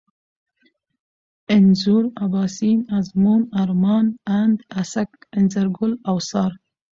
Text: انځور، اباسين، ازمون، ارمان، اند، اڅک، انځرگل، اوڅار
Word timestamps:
انځور، 1.55 2.03
اباسين، 2.25 2.79
ازمون، 2.97 3.41
ارمان، 3.61 4.05
اند، 4.39 4.57
اڅک، 4.79 5.11
انځرگل، 5.37 5.91
اوڅار 6.09 6.51